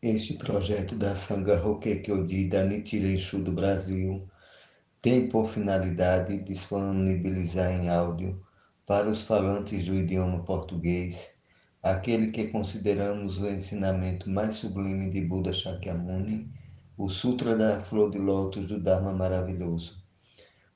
[0.00, 4.30] Este projeto da Sangha Hokkekyoji da Nichiren do Brasil
[5.02, 8.40] tem por finalidade disponibilizar em áudio
[8.86, 11.40] para os falantes do idioma português
[11.82, 16.48] aquele que consideramos o ensinamento mais sublime de Buda Shakyamuni,
[16.96, 20.00] o Sutra da Flor de Lótus do Dharma Maravilhoso.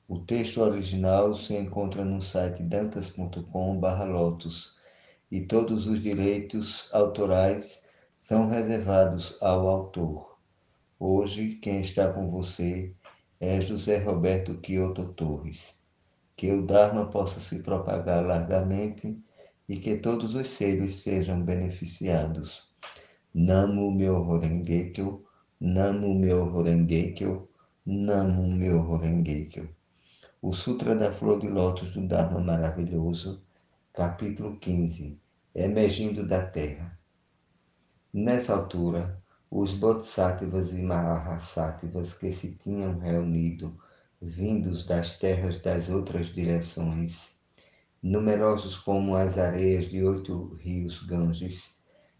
[0.05, 4.73] O texto original se encontra no site dantas.com/lotus
[5.31, 7.82] e todos os direitos autorais
[8.23, 10.37] são reservados ao autor.
[10.97, 12.93] Hoje, quem está com você
[13.37, 15.77] é José Roberto Quioto Torres.
[16.33, 19.21] Que o Dharma possa se propagar largamente
[19.67, 22.63] e que todos os seres sejam beneficiados.
[23.33, 25.25] Namo meu Horengekyo,
[25.59, 27.49] Namo meu Horengekyo,
[27.85, 29.67] Namo meu Horengekyo.
[30.41, 33.43] O Sutra da Flor de Lótus do Dharma Maravilhoso,
[33.91, 35.19] capítulo 15,
[35.53, 37.02] Emergindo da Terra.
[38.15, 43.75] Nessa altura, os Bodhisattvas e Mahasattvas que se tinham reunido,
[44.21, 47.31] vindos das terras das outras direções,
[48.03, 51.77] numerosos como as areias de oito rios Ganges,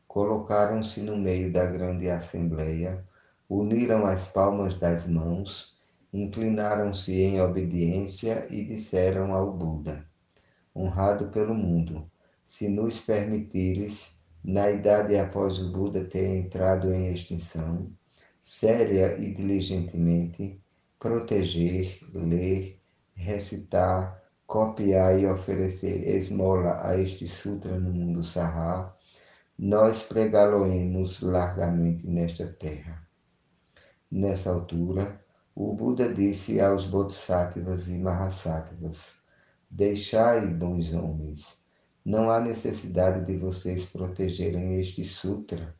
[0.07, 3.07] colocaram-se no meio da grande assembleia,
[3.47, 5.77] uniram as palmas das mãos,
[6.11, 10.03] inclinaram-se em obediência e disseram ao Buda:
[10.75, 12.09] Honrado pelo mundo,
[12.43, 17.89] se nos permitires na idade após o Buda ter entrado em extinção,
[18.41, 20.61] séria e diligentemente,
[20.99, 22.81] proteger, ler,
[23.13, 28.93] recitar, copiar e oferecer esmola a este sutra no mundo sarrá,
[29.57, 33.07] nós pregá-lo-emos largamente nesta terra.
[34.11, 35.23] Nessa altura,
[35.55, 39.21] o Buda disse aos Bodhisattvas e Mahasattvas:
[39.69, 41.62] Deixai, bons homens,
[42.05, 45.73] não há necessidade de vocês protegerem este sutra.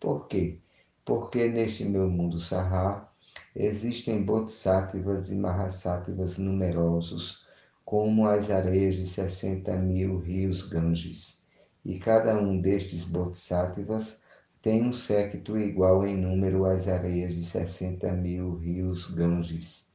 [0.00, 0.60] Por quê?
[1.04, 3.08] Porque neste meu mundo sarrá
[3.54, 7.44] existem bodhisattvas e mahasattvas numerosos,
[7.84, 11.46] como as areias de sessenta mil rios Ganges.
[11.84, 14.20] E cada um destes bodhisattvas
[14.60, 19.92] tem um séquito igual em número às areias de sessenta mil rios Ganges.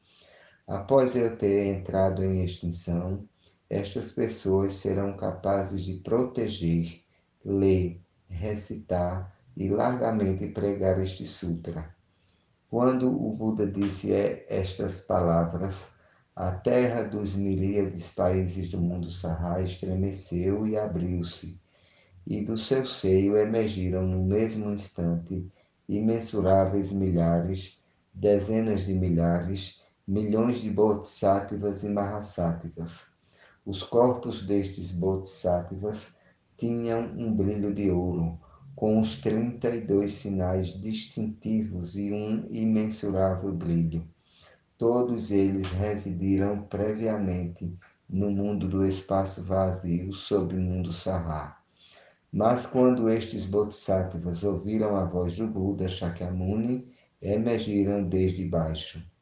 [0.68, 3.28] Após eu ter entrado em extinção,
[3.70, 7.02] estas pessoas serão capazes de proteger,
[7.44, 11.96] ler, recitar e largamente pregar este sutra.
[12.70, 14.12] Quando o Buda disse
[14.50, 15.92] estas palavras,
[16.36, 21.60] a terra dos miríades países do mundo Sarra estremeceu e abriu-se,
[22.26, 25.52] e do seu seio emergiram no mesmo instante
[25.88, 27.82] imensuráveis milhares,
[28.14, 33.13] dezenas de milhares, milhões de bodhisattvas e mahasattvas
[33.66, 36.18] os corpos destes bodhisattvas
[36.58, 38.38] tinham um brilho de ouro,
[38.76, 44.08] com os trinta e dois sinais distintivos e um imensurável brilho.
[44.78, 47.78] Todos eles residiram previamente
[48.10, 51.62] no mundo do espaço vazio, sob o mundo Sarrá.
[52.32, 56.92] Mas quando estes bodhisattvas ouviram a voz do Buda Shakyamuni,
[57.22, 59.13] emergiram desde baixo.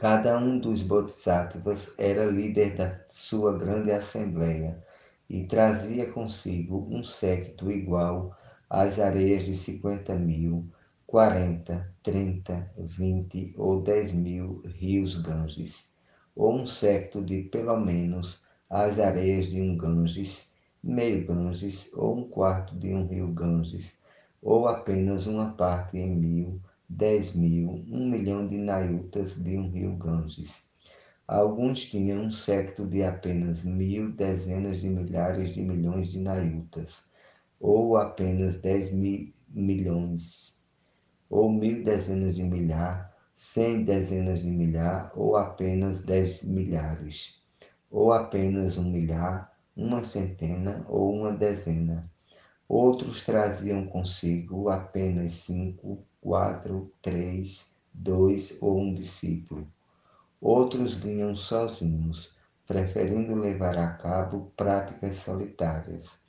[0.00, 4.80] Cada um dos bodhisattvas era líder da sua grande assembleia
[5.28, 8.32] e trazia consigo um séquito igual
[8.70, 10.64] às areias de cinquenta mil,
[11.04, 15.90] quarenta, trinta, vinte ou dez mil rios Ganges,
[16.36, 22.28] ou um séquito de pelo menos as areias de um Ganges, meio Ganges ou um
[22.28, 23.98] quarto de um rio Ganges,
[24.40, 29.96] ou apenas uma parte em mil dez mil, um milhão de nayutas de um rio
[29.96, 30.68] Ganges.
[31.26, 37.04] Alguns tinham um séquito de apenas mil dezenas de milhares de milhões de nayutas,
[37.60, 40.64] ou apenas dez mil milhões,
[41.28, 47.42] ou mil dezenas de milhar, cem dezenas de milhar, ou apenas dez milhares,
[47.90, 52.10] ou apenas um milhar, uma centena ou uma dezena.
[52.66, 59.66] Outros traziam consigo apenas cinco, quatro, três, dois ou um discípulo.
[60.40, 62.36] Outros vinham sozinhos,
[62.66, 66.20] preferindo levar a cabo práticas solitárias.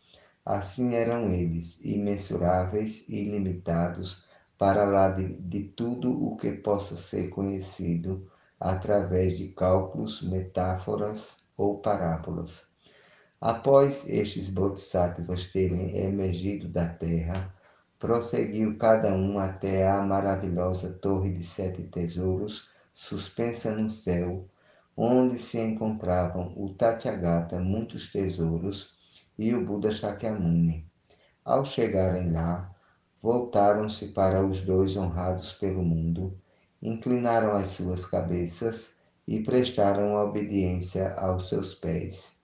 [0.46, 4.24] Assim eram eles, imensuráveis e ilimitados,
[4.58, 11.80] para lá de, de tudo o que possa ser conhecido através de cálculos, metáforas ou
[11.80, 12.68] parábolas.
[13.40, 17.54] Após estes bodhisattvas terem emergido da terra,
[18.00, 24.48] prosseguiu cada um até a maravilhosa Torre de Sete Tesouros, suspensa no céu,
[24.96, 28.98] onde se encontravam o Tathagata, muitos tesouros,
[29.38, 30.90] e o Buda Shakyamuni.
[31.44, 32.74] Ao chegarem lá,
[33.22, 36.38] voltaram-se para os dois honrados pelo mundo,
[36.82, 42.39] inclinaram as suas cabeças e prestaram obediência aos seus pés.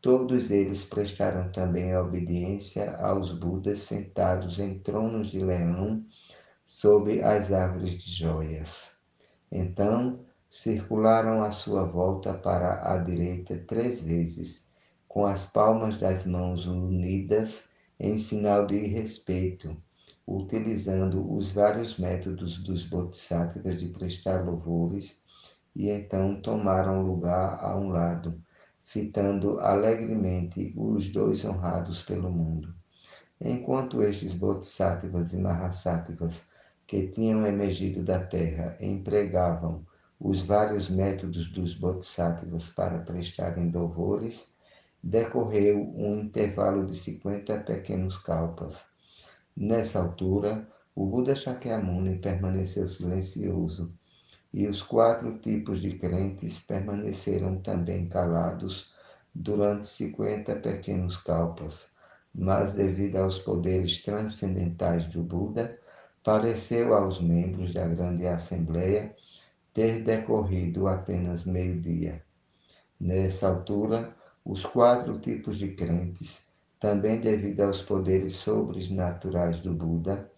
[0.00, 6.06] Todos eles prestaram também obediência aos Budas sentados em tronos de leão
[6.64, 8.96] sob as árvores de joias.
[9.50, 14.72] Então circularam à sua volta para a direita três vezes,
[15.08, 19.76] com as palmas das mãos unidas em sinal de respeito,
[20.24, 25.20] utilizando os vários métodos dos bodhisattvas de prestar louvores,
[25.74, 28.40] e então tomaram lugar a um lado,
[28.88, 32.74] fitando alegremente os dois honrados pelo mundo.
[33.38, 36.46] Enquanto estes bodhisattvas e mahasattvas
[36.86, 39.86] que tinham emergido da terra empregavam
[40.18, 44.56] os vários métodos dos bodhisattvas para prestarem louvores,
[45.02, 48.86] decorreu um intervalo de 50 pequenos kalpas.
[49.54, 53.97] Nessa altura, o Buda Shakyamuni permaneceu silencioso
[54.58, 58.92] e os quatro tipos de crentes permaneceram também calados
[59.32, 61.92] durante 50 pequenos kalpas,
[62.34, 65.78] mas devido aos poderes transcendentais do Buda,
[66.24, 69.14] pareceu aos membros da grande assembleia
[69.72, 72.20] ter decorrido apenas meio-dia.
[72.98, 74.12] Nessa altura,
[74.44, 76.48] os quatro tipos de crentes,
[76.80, 80.28] também devido aos poderes sobrenaturais do Buda,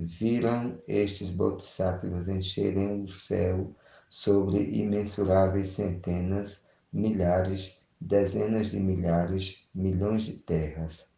[0.00, 3.74] viram estes bodhisattvas encherem o céu
[4.08, 11.16] sobre imensuráveis centenas, milhares, dezenas de milhares, milhões de terras.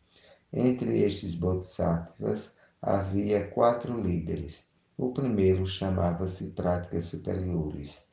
[0.50, 4.70] Entre estes bodhisattvas, havia quatro líderes.
[4.96, 8.06] O primeiro chamava-se Práticas Superiores,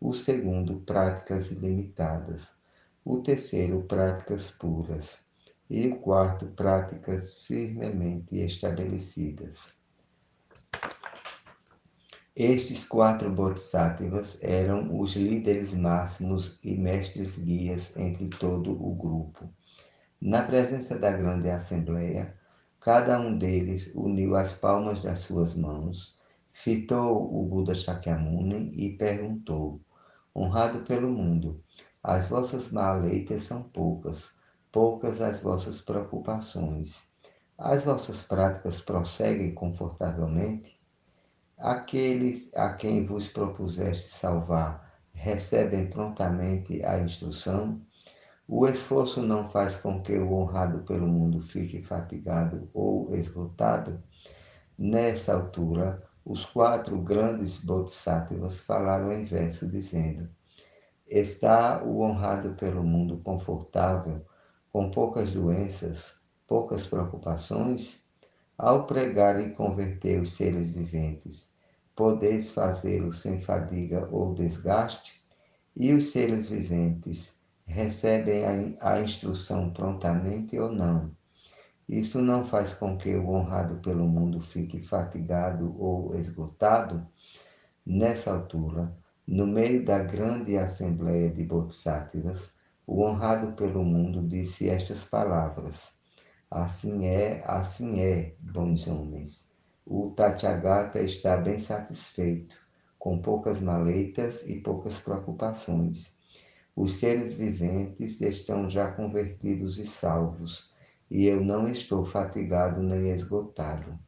[0.00, 2.60] o segundo, Práticas Ilimitadas,
[3.04, 5.18] o terceiro, Práticas Puras
[5.68, 9.81] e o quarto, Práticas Firmemente Estabelecidas.
[12.36, 19.48] Estes quatro bodhisattvas eram os líderes máximos e mestres guias entre todo o grupo.
[20.20, 22.34] Na presença da grande assembleia,
[22.84, 26.16] Cada um deles uniu as palmas das suas mãos,
[26.48, 29.80] fitou o Buda Shakyamuni e perguntou:
[30.34, 31.62] Honrado pelo mundo,
[32.02, 34.32] as vossas maleitas são poucas,
[34.72, 37.11] poucas as vossas preocupações.
[37.64, 40.80] As vossas práticas prosseguem confortavelmente?
[41.56, 47.80] Aqueles a quem vos propuseste salvar recebem prontamente a instrução?
[48.48, 54.02] O esforço não faz com que o honrado pelo mundo fique fatigado ou esgotado?
[54.76, 60.28] Nessa altura, os quatro grandes bodhisattvas falaram em verso, dizendo:
[61.06, 64.26] Está o honrado pelo mundo confortável,
[64.72, 66.21] com poucas doenças,
[66.52, 68.02] poucas preocupações?
[68.58, 71.56] Ao pregar e converter os seres viventes,
[71.96, 75.24] podeis fazê-lo sem fadiga ou desgaste?
[75.74, 78.44] E os seres viventes, recebem
[78.82, 81.16] a, instrução prontamente ou não.
[81.88, 87.08] Isso não faz com que o honrado pelo mundo fique fatigado ou esgotado.
[87.86, 88.94] Nessa altura,
[89.26, 92.52] no meio da grande assembleia de bodhisattvas,
[92.86, 96.01] o honrado pelo mundo disse estas palavras:
[96.52, 99.50] Assim é, assim é, bons homens.
[99.84, 102.56] O Tathagata está bem satisfeito,
[102.98, 106.22] com poucas maleitas e poucas preocupações
[106.74, 110.70] os seres viventes estão já convertidos e salvos,
[111.10, 113.98] e eu não estou fatigado nem esgotado.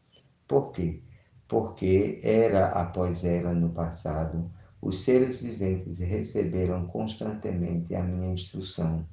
[0.48, 1.02] Por quê?
[1.46, 9.06] Porque era após era no passado, os seres viventes receberam constantemente a minha instrução.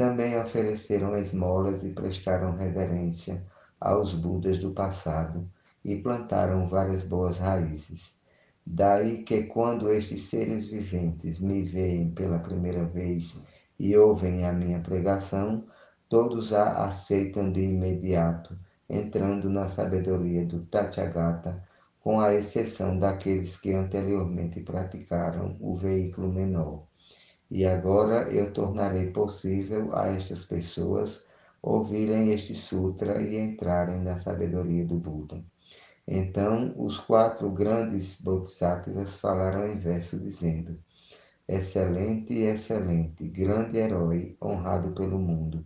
[0.00, 3.46] Também ofereceram esmolas e prestaram reverência
[3.78, 5.46] aos Budas do passado
[5.84, 8.18] e plantaram várias boas raízes.
[8.66, 13.44] Daí que, quando estes seres viventes me veem pela primeira vez
[13.78, 15.66] e ouvem a minha pregação,
[16.08, 21.62] todos a aceitam de imediato, entrando na sabedoria do Tathagata,
[22.00, 26.89] com a exceção daqueles que anteriormente praticaram o veículo menor.
[27.50, 31.24] E agora eu tornarei possível a estas pessoas
[31.60, 35.44] ouvirem este sutra e entrarem na sabedoria do Buda.
[36.06, 40.78] Então os quatro grandes bodhisattvas falaram em verso, dizendo:
[41.48, 45.64] Excelente, excelente, grande herói, honrado pelo mundo.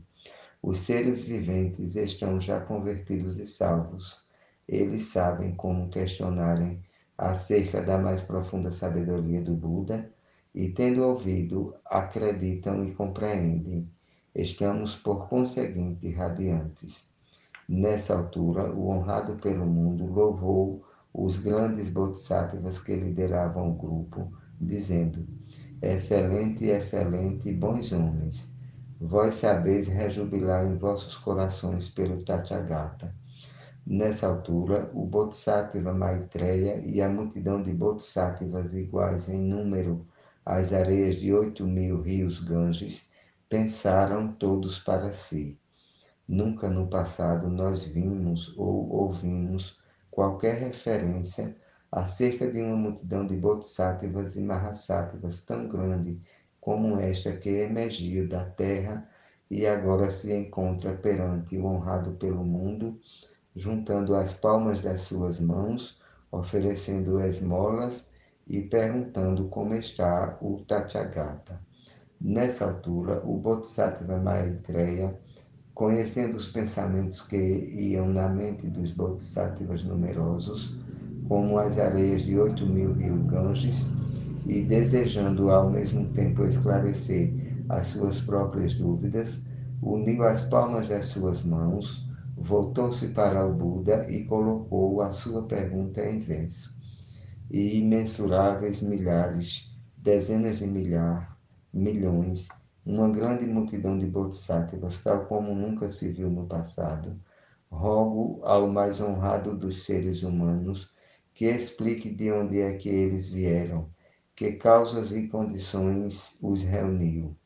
[0.63, 4.27] Os seres viventes estão já convertidos e salvos.
[4.67, 6.83] Eles sabem como questionarem
[7.19, 10.14] acerca da mais profunda sabedoria do Buda
[10.55, 13.91] e, tendo ouvido, acreditam e compreendem.
[14.35, 17.09] Estamos, por conseguinte, radiantes.
[17.69, 25.27] Nessa altura, o honrado pelo mundo louvou os grandes bodhisattvas que lideravam o grupo, dizendo:
[25.83, 28.53] Excelente, excelente, bons homens,
[29.01, 33.15] vós sabeis rejubilar em vossos corações pelo Tathagata.
[33.87, 40.07] Nessa altura, o Bodhisattva Maitreya e a multidão de Bodhisattvas iguais em número
[40.45, 43.11] às areias de oito mil rios Ganges
[43.49, 45.59] pensaram todos para si.
[46.27, 49.79] Nunca no passado nós vimos ou ouvimos
[50.11, 51.57] qualquer referência
[51.91, 56.21] acerca de uma multidão de bodhisattvas e mahasattvas tão grande
[56.61, 59.09] como esta que emergiu da terra
[59.51, 62.99] e agora se encontra perante o honrado pelo mundo,
[63.55, 66.01] juntando as palmas das suas mãos,
[66.33, 68.14] oferecendo esmolas
[68.47, 71.61] e perguntando como está o Tathagata.
[72.21, 75.19] Nessa altura, o Bodhisattva Maitreya
[75.75, 80.79] conhecendo os pensamentos que iam na mente dos bodhisattvas numerosos,
[81.29, 83.89] como as areias de oito mil rio Ganges,
[84.47, 87.33] e desejando ao mesmo tempo esclarecer
[87.69, 89.43] as suas próprias dúvidas,
[89.83, 96.05] uniu as palmas das suas mãos, voltou-se para o Buda e colocou a sua pergunta
[96.05, 96.74] em verso.
[97.51, 101.39] E imensuráveis milhares, dezenas de milhar,
[101.73, 102.49] milhões,
[102.85, 107.19] uma grande multidão de bodhisattvas, tal como nunca se viu no passado.
[107.71, 110.93] Rogo ao mais honrado dos seres humanos
[111.35, 113.91] que explique de onde é que eles vieram,
[114.37, 117.37] que causas e condições os reuniu.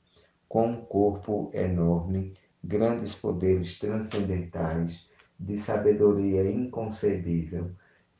[0.48, 7.70] Com um corpo enorme, grandes poderes transcendentais, de sabedoria inconcebível,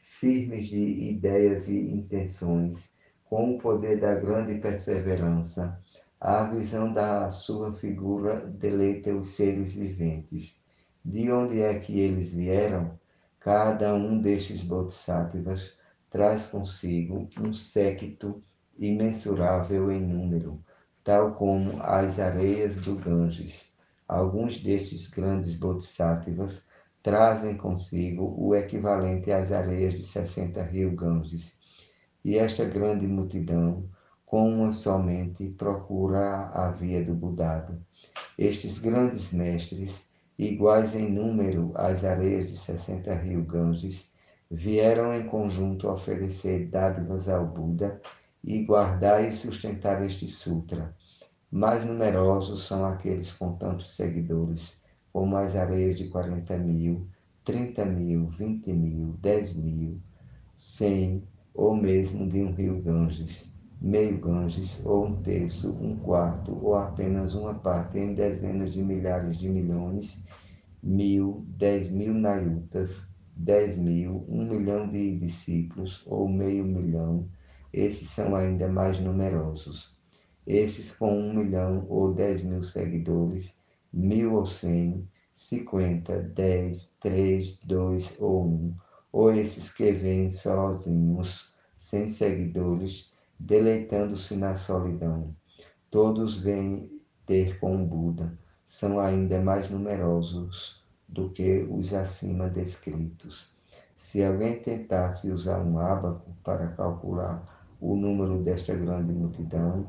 [0.08, 2.90] firmes de ideias e intenções,
[3.24, 5.80] com o poder da grande perseverança,
[6.20, 10.64] a visão da sua figura deleita os seres viventes.
[11.04, 12.98] De onde é que eles vieram?
[13.38, 15.76] Cada um destes bodhisattvas
[16.10, 18.40] traz consigo um séquito
[18.76, 20.60] imensurável em número,
[21.04, 23.66] tal como as areias do Ganges.
[24.08, 26.67] Alguns destes grandes bodhisattvas
[27.02, 31.58] trazem consigo o equivalente às areias de 60 rios Ganges.
[32.24, 33.88] E esta grande multidão
[34.26, 37.80] com uma somente procura a via do Budado.
[38.36, 44.12] Estes grandes mestres, iguais em número às areias de 60 rios Ganges,
[44.50, 48.00] vieram em conjunto oferecer dádivas ao Buda
[48.44, 50.94] e guardar e sustentar este sutra.
[51.50, 54.77] Mais numerosos são aqueles com tantos seguidores,
[55.18, 57.08] como as areias de 40 mil,
[57.44, 60.00] 30 mil, 20 mil, 10 mil,
[60.56, 66.76] 100 ou mesmo de um rio Ganges meio Ganges, ou um terço, um quarto, ou
[66.76, 70.24] apenas uma parte em dezenas de milhares de milhões,
[70.82, 73.02] mil, dez mil nayutas,
[73.36, 77.28] dez mil, um milhão de discípulos, ou meio milhão,
[77.72, 79.96] esses são ainda mais numerosos.
[80.46, 83.57] Esses com um milhão ou dez mil seguidores,
[83.92, 88.74] mil ou cem, cinquenta, dez, três, dois ou um,
[89.12, 95.34] ou esses que vêm sozinhos, sem seguidores, deleitando-se na solidão.
[95.90, 96.90] Todos vêm
[97.24, 103.56] ter com Buda, são ainda mais numerosos do que os acima descritos.
[103.94, 109.86] Se alguém tentasse usar um ábaco para calcular o número desta grande multidão,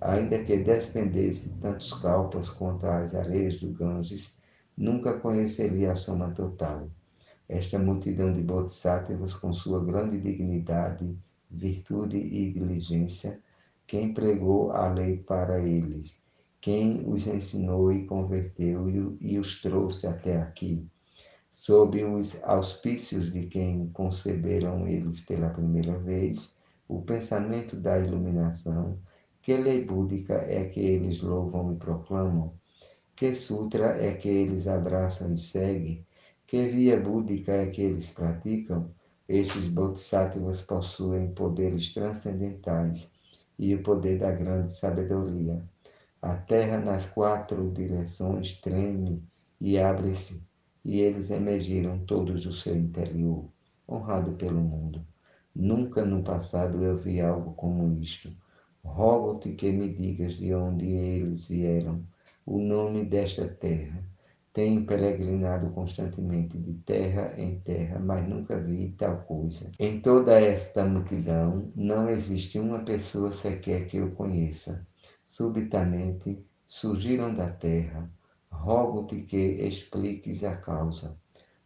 [0.00, 4.34] ainda que despendesse tantos calpas quanto as areias do Ganges,
[4.76, 6.88] nunca conheceria a soma total.
[7.48, 11.16] Esta multidão de bodhisattvas, com sua grande dignidade,
[11.50, 13.40] virtude e diligência,
[13.86, 16.26] quem pregou a lei para eles,
[16.60, 20.84] quem os ensinou e converteu e os trouxe até aqui,
[21.48, 28.98] sob os auspícios de quem conceberam eles pela primeira vez o pensamento da iluminação,
[29.46, 32.52] que lei búdica é que eles louvam e proclamam,
[33.14, 36.04] que sutra é que eles abraçam e seguem,
[36.48, 38.92] que via búdica é que eles praticam,
[39.28, 43.14] estes bodhisattvas possuem poderes transcendentais
[43.56, 45.64] e o poder da grande sabedoria.
[46.20, 49.22] A terra nas quatro direções treme
[49.60, 50.44] e abre-se,
[50.84, 53.48] e eles emergiram todos do seu interior,
[53.88, 55.06] honrado pelo mundo.
[55.54, 58.36] Nunca no passado eu vi algo como isto.
[58.86, 62.06] Rogo-te que me digas de onde eles vieram,
[62.46, 64.02] o nome desta terra
[64.56, 69.70] tenho peregrinado constantemente de terra em terra, mas nunca vi tal coisa.
[69.78, 74.88] Em toda esta multidão não existe uma pessoa sequer que eu conheça.
[75.26, 78.10] Subitamente surgiram da terra.
[78.50, 81.18] Rogo-te que expliques a causa.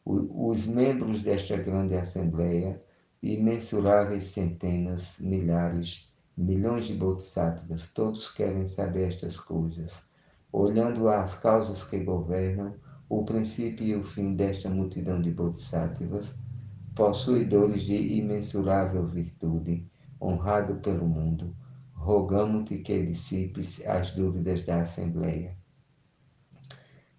[0.04, 2.82] os membros desta grande assembleia,
[3.22, 6.09] imensuráveis centenas, milhares,
[6.40, 10.02] milhões de bodhisattvas, todos querem saber estas coisas.
[10.50, 12.74] Olhando às causas que governam,
[13.08, 16.36] o princípio e o fim desta multidão de bodhisattvas,
[16.94, 19.86] possuidores de imensurável virtude,
[20.20, 21.54] honrado pelo mundo,
[21.92, 25.56] rogamos-te que dissipes as dúvidas da Assembleia.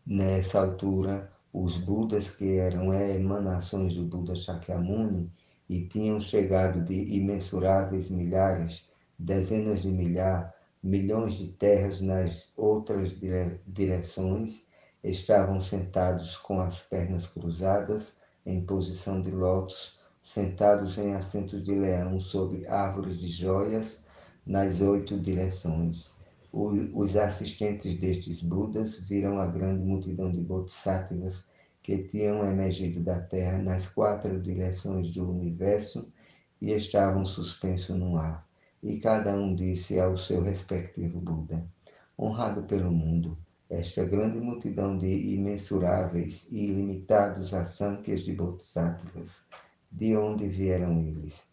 [0.05, 5.31] Nessa altura, os Budas, que eram emanações do Buda Shakyamuni
[5.69, 8.89] e tinham chegado de imensuráveis milhares,
[9.23, 10.51] dezenas de milhares,
[10.81, 14.65] milhões de terras nas outras dire direções,
[15.03, 18.13] estavam sentados com as pernas cruzadas,
[18.47, 24.07] em posição de lótus, sentados em assentos de leão sob árvores de joias
[24.43, 26.13] nas oito direções.
[26.51, 31.45] os assistentes destes Budas viram a grande multidão de Bodhisattvas
[31.83, 36.11] que tinham emergido da terra nas quatro direções do universo
[36.59, 38.49] e estavam suspensos no ar
[38.83, 41.69] e cada um disse ao seu respectivo Buda:
[42.17, 43.37] Honrado pelo mundo,
[43.69, 49.45] esta grande multidão de imensuráveis e ilimitados assankhas de bodhisattvas,
[49.91, 51.51] de onde vieram eles?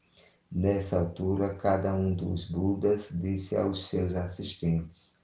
[0.51, 5.19] Nessa altura, cada um dos Budas disse aos seus assistentes: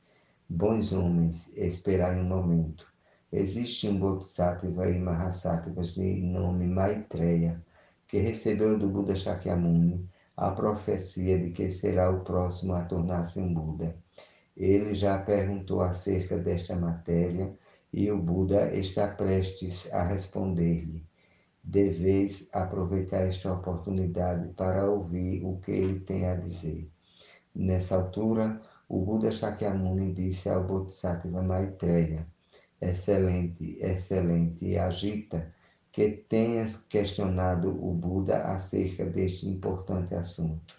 [0.49, 2.87] Bons homens, esperai um momento.
[3.33, 7.65] Existe um Bodhisattva e Mahasattvas de nome Maitreya,
[8.07, 13.55] que recebeu do Buda Shakyamuni a profecia de que será o próximo a tornar-se um
[13.55, 13.97] Buda.
[14.57, 17.57] Ele já perguntou acerca desta matéria
[17.93, 21.07] e o Buda está prestes a responder-lhe.
[21.63, 26.91] Deveis aproveitar esta oportunidade para ouvir o que ele tem a dizer.
[27.55, 32.27] Nessa altura, o Buda Shakyamuni disse ao Bodhisattva Maitreya:
[32.81, 35.54] Excelente, excelente, agita
[35.95, 40.77] que tenhas questionado o Buda acerca deste importante assunto.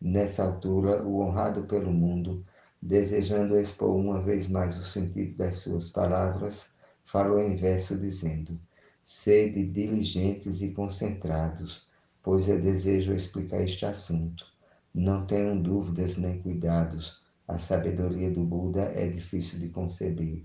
[0.00, 2.42] Nessa altura, o honrado pelo mundo,
[2.80, 6.72] desejando expor uma vez mais o sentido das suas palavras,
[7.04, 8.58] falou em verso dizendo:
[9.04, 11.86] Sede diligentes e concentrados,
[12.22, 14.46] pois eu desejo explicar este assunto.
[14.94, 17.20] Não tenham dúvidas nem cuidados.
[17.46, 20.42] A sabedoria do Buda é difícil de conceber.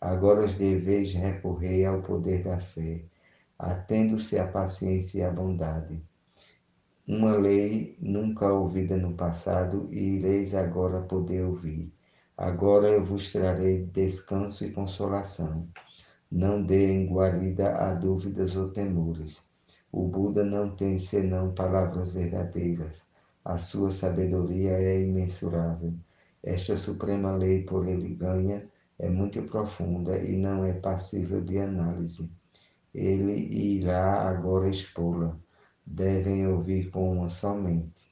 [0.00, 3.10] Agora deveis recorrer ao poder da fé
[3.60, 6.02] atendo-se à paciência e à bondade.
[7.06, 11.92] Uma lei nunca ouvida no passado e ireis agora poder ouvir.
[12.38, 15.68] Agora eu vos trarei descanso e consolação.
[16.30, 19.50] Não deem guarida a dúvidas ou temores.
[19.92, 23.04] O Buda não tem senão palavras verdadeiras.
[23.44, 25.92] A sua sabedoria é imensurável.
[26.42, 28.66] Esta suprema lei por ele ganha
[28.98, 32.39] é muito profunda e não é passível de análise
[32.94, 35.36] ele irá agora expô-la.
[35.86, 38.10] Devem ouvir com uma somente.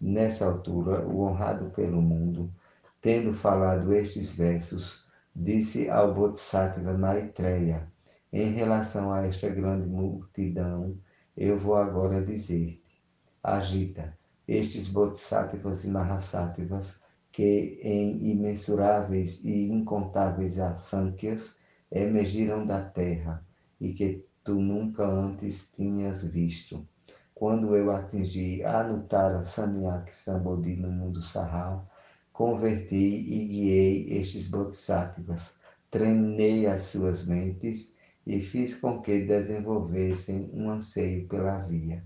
[0.00, 2.52] Nessa altura, o honrado pelo mundo,
[3.00, 7.90] tendo falado estes versos, disse ao Bodhisattva Maitreya:
[8.32, 10.98] Em relação a esta grande multidão,
[11.36, 13.02] eu vou agora dizer-te:
[13.42, 14.16] agita
[14.48, 17.00] estes Bodhisattvas e Mahasattvas
[17.32, 21.56] que em imensuráveis e incontáveis asânquias
[21.90, 23.45] emergiram da terra
[23.80, 26.86] e que tu nunca antes tinhas visto.
[27.34, 31.86] Quando eu atingi Anuttara Samyak Sambodhi no mundo Sahar,
[32.32, 35.54] converti e guiei estes bodhisattvas,
[35.90, 42.02] treinei as suas mentes e fiz com que desenvolvessem um anseio pela via.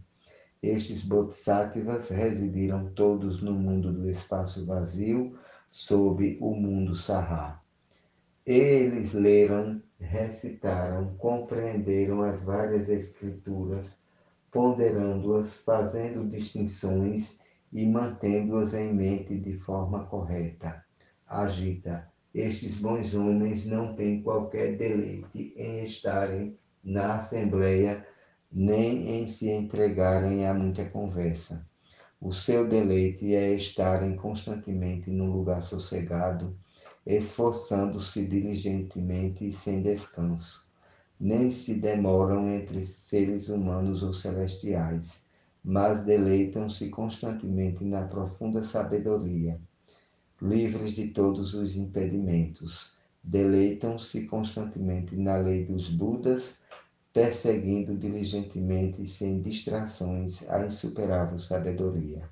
[0.63, 5.39] Estes bodhisattvas residiram todos no mundo do espaço vazio,
[5.71, 7.60] sob o mundo Sahar.
[8.46, 13.98] Eles leram recitaram, compreenderam as várias escrituras,
[14.50, 17.38] ponderando-as, fazendo distinções
[17.72, 20.85] e mantendo-as em mente de forma correta.
[21.26, 22.11] Agita.
[22.35, 28.07] Estes bons homens não têm qualquer deleite em estarem na Assembleia,
[28.50, 31.68] nem em se entregarem a muita conversa.
[32.20, 36.57] O seu deleite é estarem constantemente num lugar sossegado,
[37.07, 40.67] esforçando-se diligentemente e sem descanso.
[41.19, 45.25] Nem se demoram entre seres humanos ou celestiais,
[45.63, 49.61] mas deleitam-se constantemente na profunda sabedoria,
[50.41, 52.95] livres de todos os impedimentos.
[53.23, 56.59] Deleitam-se constantemente na lei dos Budas,
[57.13, 62.27] perseguindo diligentemente e sem distrações a insuperável sabedoria.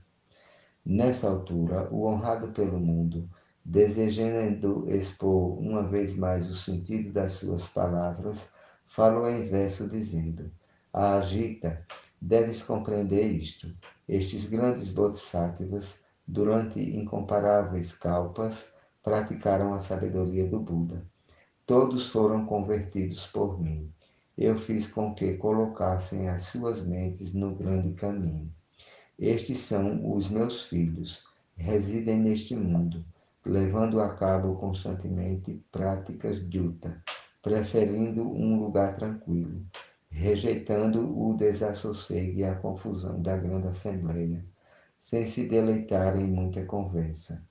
[0.85, 3.29] Nessa altura, o honrado pelo mundo,
[3.65, 8.51] desejando expor uma vez mais o sentido das suas palavras,
[8.87, 10.51] falou em verso dizendo:
[10.93, 11.85] Agita,
[12.21, 13.75] deves compreender isto.
[14.09, 18.71] Estes grandes bodhisattvas, durante incomparáveis kalpas,
[19.03, 21.07] praticaram a sabedoria do Buda.
[21.67, 23.93] Todos foram convertidos por mim.
[24.37, 28.53] Eu fiz com que colocassem as suas mentes no grande caminho.
[29.19, 31.25] Estes são os meus filhos,
[31.57, 33.05] residem neste mundo,
[33.49, 37.03] levando a cabo constantemente práticas yuta,
[37.43, 39.65] preferindo um lugar tranquilo,
[40.11, 44.45] rejeitando o desassossego e a confusão da grande assembleia,
[44.99, 47.43] sem se deleitar em muita conversa.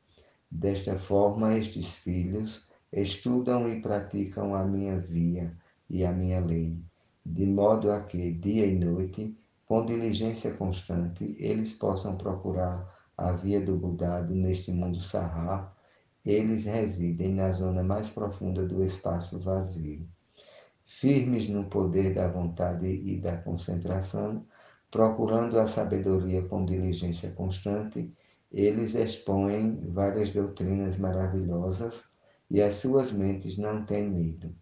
[0.52, 5.52] Desta forma, estes filhos estudam e praticam a minha via
[5.90, 6.80] e a minha lei,
[7.26, 13.60] de modo a que, dia e noite, com diligência constante, eles possam procurar a via
[13.60, 15.74] do Budado neste mundo sarrá,
[16.30, 20.08] eles residem na zona mais profunda do espaço vazio.
[20.86, 24.46] Firmes no poder da vontade e da concentração,
[24.92, 28.14] procurando a sabedoria com diligência constante,
[28.52, 32.06] eles expõem várias doutrinas maravilhosas
[32.50, 34.56] e as suas mentes não têm medo.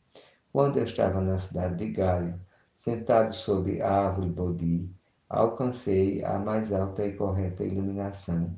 [0.52, 2.40] Quando eu estava na cidade de Gaio,
[2.76, 4.94] Sentado sob a árvore Bodhi,
[5.30, 8.54] alcancei a mais alta e correta iluminação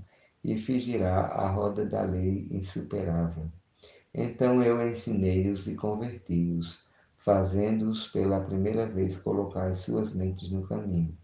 [0.48, 3.52] e fiz girar a roda da lei insuperável.
[4.14, 11.18] Então eu ensinei-os e converti-os, fazendo-os pela primeira vez colocar as suas mentes no caminho.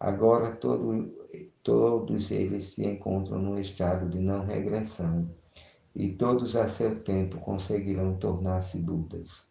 [0.00, 1.14] Agora todo,
[1.62, 5.30] todos eles se encontram no estado de não regressão,
[5.94, 9.48] e todos a seu tempo conseguirão tornar-se Budas.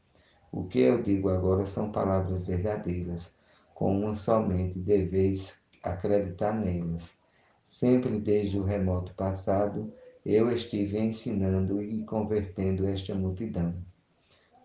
[0.52, 3.36] O que eu digo agora são palavras verdadeiras,
[3.76, 7.21] com uma somente deveis acreditar nelas.
[7.64, 9.94] Sempre desde o remoto passado,
[10.26, 13.76] eu estive ensinando e convertendo esta multidão.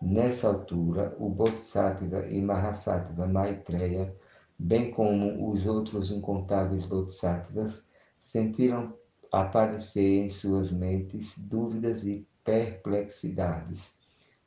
[0.01, 4.15] Nessa altura, o Bodhisattva e Mahasattva Maitreya,
[4.59, 7.87] bem como os outros incontáveis Bodhisattvas,
[8.19, 8.93] sentiram
[9.31, 13.97] aparecer em suas mentes dúvidas e perplexidades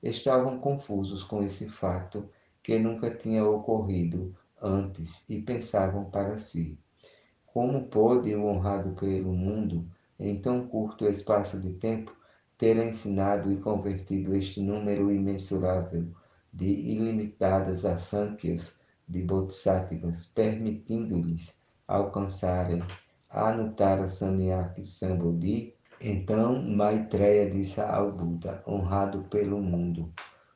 [0.02, 2.28] estavam confusos com esse fato
[2.62, 6.78] que nunca tinha ocorrido antes e pensavam para si:
[7.52, 9.86] como pôde o honrado pelo mundo,
[10.18, 12.14] em tão curto espaço de tempo,
[12.56, 16.06] ter ensinado e convertido este número imensurável
[16.52, 22.82] de ilimitadas asânquias de bodhisattvas, permitindo-lhes alcançarem
[23.28, 30.10] Anuttara Samyaki Sambodhi então Maitreya disse ao Buda, honrado pelo mundo,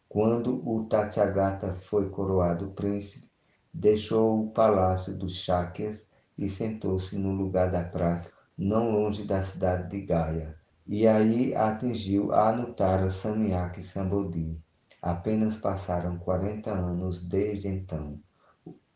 [0.08, 3.30] quando o Tathagata foi coroado príncipe,
[3.72, 9.90] deixou o palácio dos Shakyas e sentou-se no lugar da prática, não longe da cidade
[9.90, 10.56] de Gaya.
[10.86, 14.62] E aí atingiu a Anuttara Samyaki Sambodhi.
[15.00, 18.20] Apenas passaram 40 anos desde então.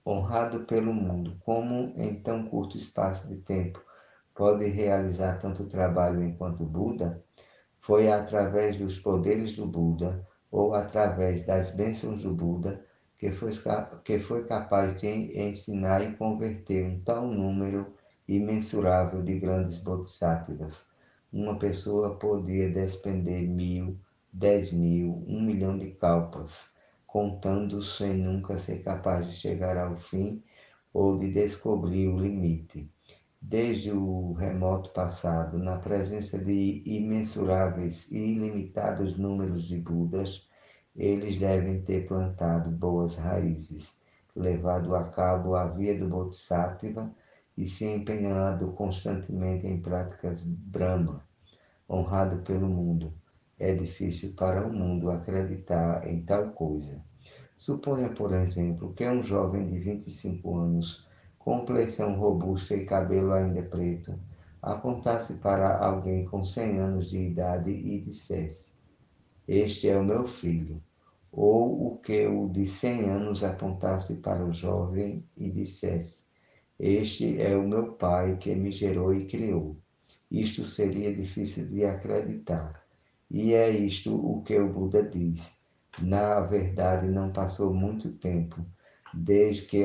[0.06, 3.82] Honrado pelo mundo, como em tão curto espaço de tempo
[4.34, 7.22] pode realizar tanto trabalho enquanto Buda,
[7.80, 12.84] foi através dos poderes do Buda ou através das bênçãos do Buda
[13.18, 13.50] que foi,
[14.04, 15.06] que foi capaz de
[15.40, 17.92] ensinar e converter um tal número
[18.28, 20.86] imensurável de grandes bodhisattvas.
[21.32, 23.98] Uma pessoa podia despender mil,
[24.32, 26.70] dez mil, um milhão de kalpas,
[27.06, 30.42] contando sem nunca ser capaz de chegar ao fim
[30.92, 32.90] ou de descobrir o limite
[33.40, 40.47] desde o remoto passado, na presença de imensuráveis e ilimitados números de Budas,
[40.94, 43.94] eles devem ter plantado boas raízes,
[44.34, 47.14] levado a cabo a via do Bodhisattva
[47.56, 51.24] e se empenhado constantemente em práticas Brahma,
[51.88, 53.12] honrado pelo mundo.
[53.58, 57.02] É difícil para o mundo acreditar em tal coisa.
[57.56, 61.08] Suponha, por exemplo, que um jovem de 25 anos
[61.48, 64.20] compleição robusta e cabelo ainda preto,
[64.60, 68.77] apontasse para alguém com cem anos de idade e dissesse:
[69.48, 70.82] Este é o meu filho.
[71.32, 76.26] Ou o que o de cem anos apontasse para o jovem e dissesse:
[76.78, 79.74] Este é o meu pai que me gerou e criou.
[80.30, 82.84] Isto seria difícil de acreditar.
[83.30, 85.56] E é isto o que o Buda diz.
[85.98, 88.62] Na verdade, não passou muito tempo
[89.14, 89.84] desde que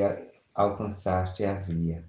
[0.54, 2.04] alcançaste a via.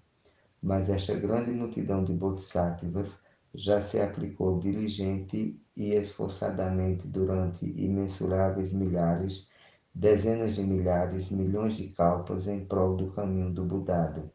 [0.61, 3.23] Mas esta grande multidão de bodhisattvas
[3.55, 9.47] já se aplicou diligente e esforçadamente durante imensuráveis milhares,
[9.93, 14.29] dezenas de milhares, milhões de kalpas em prol do caminho do Budado.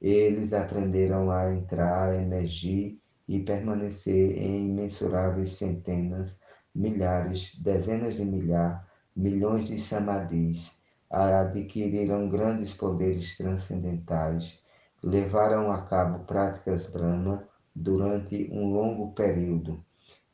[0.00, 6.40] Eles aprenderam a entrar, emergir e permanecer em imensuráveis centenas,
[6.74, 14.58] milhares, dezenas de milhar, milhões de samadhis, adquiriram grandes poderes transcendentais,
[15.02, 19.84] levaram a cabo práticas Brahma durante um longo período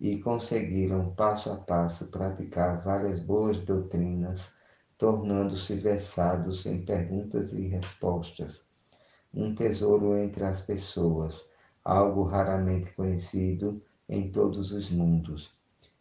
[0.01, 4.57] e conseguiram passo a passo praticar várias boas doutrinas,
[4.97, 8.69] tornando-se versados em perguntas e respostas.
[9.33, 11.49] Um tesouro entre as pessoas,
[11.85, 15.57] algo raramente conhecido em todos os mundos.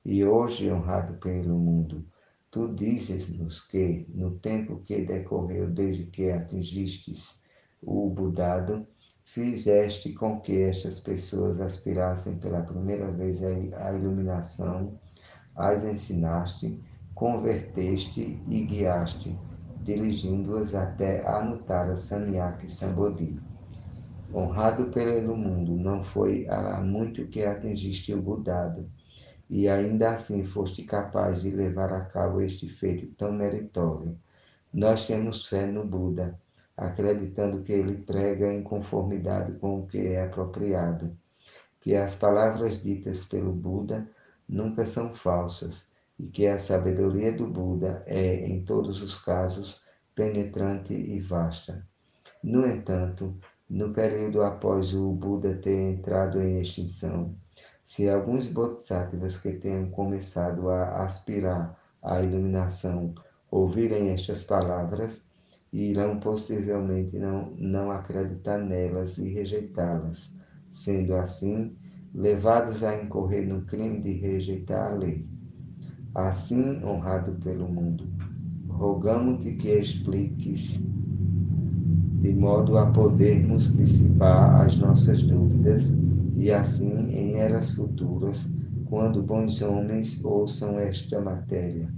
[0.05, 2.05] E hoje, honrado pelo mundo,
[2.49, 7.43] tu dizes-nos que, no tempo que decorreu desde que atingistes
[7.81, 8.87] o Budado,
[9.27, 14.97] fizeste com que estas pessoas aspirassem pela primeira vez à iluminação,
[15.53, 16.81] as ensinaste,
[17.13, 19.37] converteste e guiaste,
[19.83, 23.37] dirigindo-as até Anuttara Samyak Sambodhi.
[24.33, 28.89] Honrado pelo mundo, não foi há muito que atingiste o Budado,
[29.49, 34.17] e ainda assim foste capaz de levar a cabo este feito tão meritório.
[34.73, 36.39] Nós temos fé no Buda,
[36.77, 41.17] acreditando que ele prega em conformidade com o que é apropriado,
[41.81, 44.07] que as palavras ditas pelo Buda
[44.47, 45.87] nunca são falsas
[46.19, 49.81] e que a sabedoria do Buda é, em todos os casos,
[50.13, 51.85] penetrante e vasta.
[52.43, 53.35] No entanto,
[53.69, 57.35] no período após o Buda ter entrado em extinção,
[57.83, 63.13] se alguns bodhisattvas que tenham começado a aspirar à iluminação
[63.49, 65.26] ouvirem estas palavras,
[65.71, 70.37] irão possivelmente não, não acreditar nelas e rejeitá-las,
[70.69, 71.75] sendo assim
[72.13, 75.27] levados a incorrer no crime de rejeitar a lei.
[76.15, 78.07] Assim, honrado pelo mundo,
[78.67, 80.87] rogamos-te que expliques
[82.19, 85.95] de modo a podermos dissipar as nossas dúvidas
[86.35, 88.49] e assim em eras futuras,
[88.85, 91.93] quando bons homens ouçam esta matéria,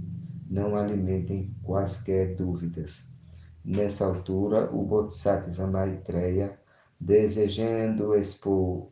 [0.50, 3.09] não alimentem quaisquer dúvidas.
[3.64, 6.58] Nessa altura, o Bodhisattva Maitreya,
[6.98, 8.90] desejando expor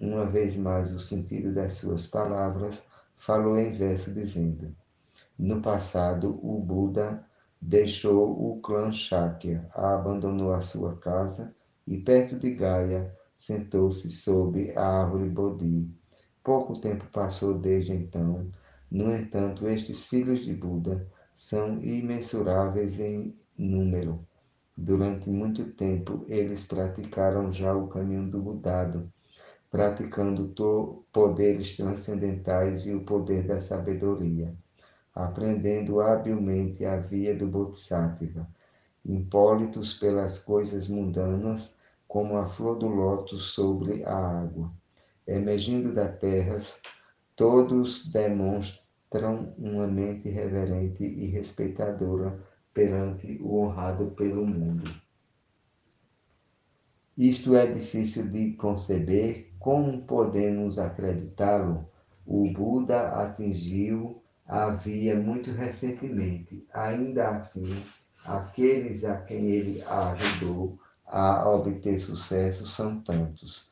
[0.00, 4.74] uma vez mais o sentido das suas palavras, falou em verso dizendo:
[5.38, 7.22] No passado, o Buda
[7.60, 11.54] deixou o clã Shakya, abandonou a sua casa
[11.86, 15.94] e, perto de Gaia, sentou-se sob a árvore Bodhi.
[16.42, 18.50] Pouco tempo passou desde então.
[18.90, 21.06] No entanto, estes filhos de Buda
[21.38, 24.26] são imensuráveis em número.
[24.76, 29.08] Durante muito tempo, eles praticaram já o caminho do Budado,
[29.70, 30.52] praticando
[31.12, 34.52] poderes transcendentais e o poder da sabedoria,
[35.14, 38.48] aprendendo habilmente a via do Bodhisattva,
[39.06, 44.72] impólitos pelas coisas mundanas, como a flor do lótus sobre a água.
[45.24, 46.58] Emergindo da terra,
[47.36, 52.38] todos demonstram terão uma mente reverente e respeitadora
[52.72, 54.88] perante o honrado pelo mundo.
[57.16, 61.88] Isto é difícil de conceber, como podemos acreditá-lo?
[62.24, 66.68] O Buda atingiu a via muito recentemente.
[66.72, 67.82] Ainda assim,
[68.24, 73.68] aqueles a quem ele ajudou a obter sucesso são tantos.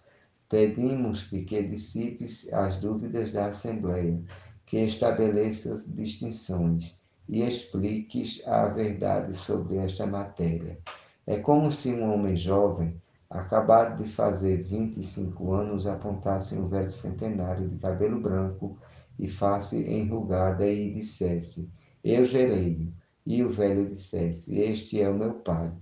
[0.49, 4.25] Pedimos-te que dissipes as dúvidas da Assembleia
[4.66, 6.98] que estabeleças distinções
[7.29, 10.79] e expliques a verdade sobre esta matéria.
[11.26, 13.00] É como se um homem jovem,
[13.31, 18.76] acabado de fazer 25 anos, apontasse um velho centenário de cabelo branco
[19.18, 22.92] e face enrugada e dissesse: Eu gerei.
[23.24, 25.72] E o velho dissesse: Este é o meu pai.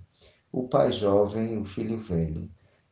[0.51, 2.49] O pai jovem e o filho velho.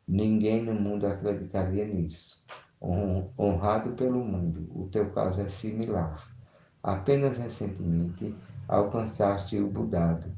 [0.07, 2.45] Ninguém no mundo acreditaria nisso
[2.83, 4.69] honrado pelo mundo.
[4.75, 6.29] O teu caso é similar.
[6.81, 8.35] Apenas recentemente
[8.67, 10.35] alcançaste o Budado.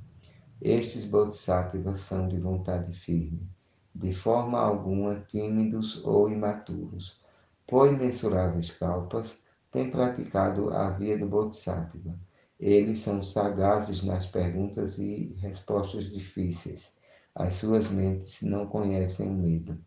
[0.62, 3.50] Estes bodhisattvas são de vontade firme,
[3.94, 7.20] de forma alguma tímidos ou imaturos.
[7.68, 12.18] Por imensuráveis calpas, têm praticado a via do Bodhisattva.
[12.60, 16.96] Eles são sagazes nas perguntas e respostas difíceis.
[17.34, 19.78] As suas mentes não conhecem medo.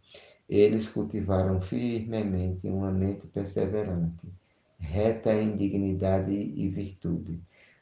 [0.48, 4.32] Eles cultivaram firmemente uma mente perseverante,
[4.78, 7.38] reta em dignidade e virtude.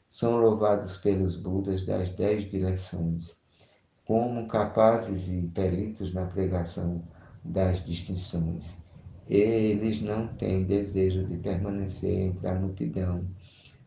[0.09, 3.41] São louvados pelos Budas das dez direções,
[4.05, 7.03] como capazes e peritos na pregação
[7.43, 8.77] das distinções.
[9.29, 13.25] Eles não têm desejo de permanecer entre a multidão,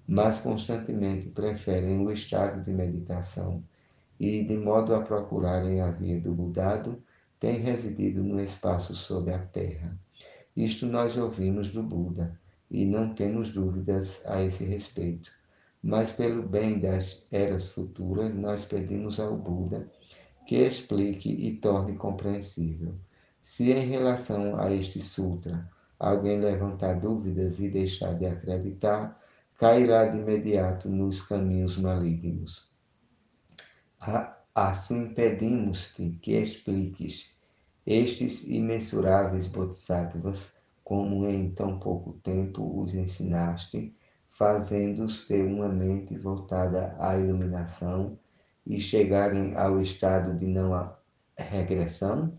[0.07, 3.63] mas constantemente preferem o estado de meditação
[4.19, 7.03] e, de modo a procurarem a via do Budado,
[7.41, 9.99] tem residido no espaço sob a terra.
[10.55, 12.39] Isto nós ouvimos do Buda
[12.71, 15.33] e não temos dúvidas a esse respeito.
[15.83, 19.91] mas pelo bem das eras futuras, nós pedimos ao Buda
[20.47, 22.95] que explique e torne compreensível.
[23.41, 25.67] Se em relação a este sutra
[25.99, 29.19] alguém levantar dúvidas e deixar de acreditar,
[29.57, 32.71] cairá de imediato nos caminhos malignos.
[34.63, 37.31] Assim pedimos-te que expliques
[37.87, 40.53] estes imensuráveis bodhisattvas,
[40.85, 43.97] como em tão pouco tempo os ensinaste,
[44.29, 48.19] fazendo-os ter uma mente voltada à iluminação
[48.67, 50.95] e chegarem ao estado de não
[51.39, 52.39] regressão?